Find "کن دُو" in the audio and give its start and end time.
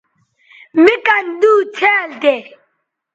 1.05-1.51